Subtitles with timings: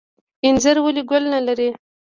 [0.45, 1.69] انځر ولې ګل نلري؟